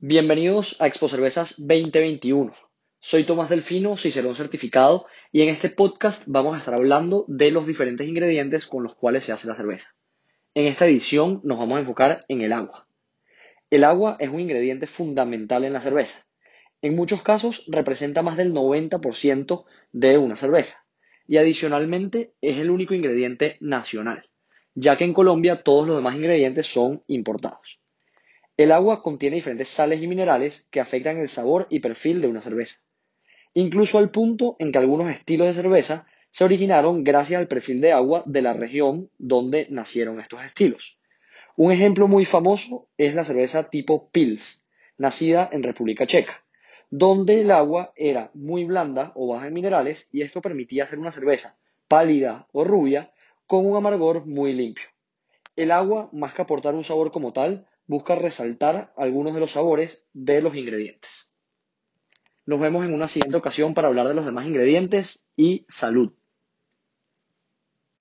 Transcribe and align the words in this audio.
Bienvenidos 0.00 0.76
a 0.78 0.86
Expo 0.86 1.08
Cervezas 1.08 1.56
2021. 1.58 2.52
Soy 3.00 3.24
Tomás 3.24 3.48
Delfino, 3.48 3.96
Cicerón 3.96 4.36
certificado, 4.36 5.06
y 5.32 5.42
en 5.42 5.48
este 5.48 5.70
podcast 5.70 6.22
vamos 6.28 6.54
a 6.54 6.58
estar 6.58 6.74
hablando 6.74 7.24
de 7.26 7.50
los 7.50 7.66
diferentes 7.66 8.06
ingredientes 8.06 8.68
con 8.68 8.84
los 8.84 8.94
cuales 8.94 9.24
se 9.24 9.32
hace 9.32 9.48
la 9.48 9.56
cerveza. 9.56 9.96
En 10.54 10.66
esta 10.66 10.86
edición 10.86 11.40
nos 11.42 11.58
vamos 11.58 11.78
a 11.78 11.80
enfocar 11.80 12.24
en 12.28 12.42
el 12.42 12.52
agua. 12.52 12.86
El 13.70 13.82
agua 13.82 14.16
es 14.20 14.28
un 14.28 14.38
ingrediente 14.38 14.86
fundamental 14.86 15.64
en 15.64 15.72
la 15.72 15.80
cerveza. 15.80 16.28
En 16.80 16.94
muchos 16.94 17.22
casos 17.22 17.64
representa 17.66 18.22
más 18.22 18.36
del 18.36 18.54
90% 18.54 19.64
de 19.90 20.16
una 20.16 20.36
cerveza 20.36 20.86
y 21.26 21.38
adicionalmente 21.38 22.34
es 22.40 22.58
el 22.58 22.70
único 22.70 22.94
ingrediente 22.94 23.56
nacional, 23.58 24.30
ya 24.76 24.96
que 24.96 25.02
en 25.02 25.12
Colombia 25.12 25.64
todos 25.64 25.88
los 25.88 25.96
demás 25.96 26.14
ingredientes 26.14 26.68
son 26.68 27.02
importados. 27.08 27.80
El 28.58 28.72
agua 28.72 29.04
contiene 29.04 29.36
diferentes 29.36 29.68
sales 29.68 30.02
y 30.02 30.08
minerales 30.08 30.66
que 30.72 30.80
afectan 30.80 31.16
el 31.18 31.28
sabor 31.28 31.68
y 31.70 31.78
perfil 31.78 32.20
de 32.20 32.26
una 32.26 32.40
cerveza, 32.40 32.80
incluso 33.54 33.98
al 33.98 34.10
punto 34.10 34.56
en 34.58 34.72
que 34.72 34.78
algunos 34.78 35.08
estilos 35.10 35.46
de 35.46 35.62
cerveza 35.62 36.08
se 36.32 36.42
originaron 36.42 37.04
gracias 37.04 37.38
al 37.38 37.46
perfil 37.46 37.80
de 37.80 37.92
agua 37.92 38.24
de 38.26 38.42
la 38.42 38.54
región 38.54 39.10
donde 39.16 39.68
nacieron 39.70 40.18
estos 40.18 40.42
estilos. 40.42 40.98
Un 41.54 41.70
ejemplo 41.70 42.08
muy 42.08 42.24
famoso 42.24 42.88
es 42.98 43.14
la 43.14 43.24
cerveza 43.24 43.70
tipo 43.70 44.10
Pils, 44.10 44.66
nacida 44.96 45.48
en 45.52 45.62
República 45.62 46.04
Checa, 46.08 46.42
donde 46.90 47.42
el 47.42 47.52
agua 47.52 47.92
era 47.94 48.32
muy 48.34 48.64
blanda 48.64 49.12
o 49.14 49.28
baja 49.28 49.46
en 49.46 49.54
minerales 49.54 50.08
y 50.10 50.22
esto 50.22 50.42
permitía 50.42 50.82
hacer 50.82 50.98
una 50.98 51.12
cerveza 51.12 51.60
pálida 51.86 52.48
o 52.50 52.64
rubia 52.64 53.12
con 53.46 53.64
un 53.64 53.76
amargor 53.76 54.26
muy 54.26 54.52
limpio. 54.52 54.88
El 55.54 55.70
agua, 55.70 56.08
más 56.12 56.34
que 56.34 56.42
aportar 56.42 56.74
un 56.74 56.82
sabor 56.82 57.12
como 57.12 57.32
tal, 57.32 57.68
busca 57.88 58.14
resaltar 58.14 58.92
algunos 58.96 59.34
de 59.34 59.40
los 59.40 59.50
sabores 59.50 60.06
de 60.12 60.40
los 60.40 60.54
ingredientes. 60.54 61.32
Nos 62.46 62.60
vemos 62.60 62.84
en 62.84 62.94
una 62.94 63.08
siguiente 63.08 63.36
ocasión 63.36 63.74
para 63.74 63.88
hablar 63.88 64.06
de 64.06 64.14
los 64.14 64.24
demás 64.24 64.46
ingredientes 64.46 65.28
y 65.36 65.66
salud. 65.68 66.12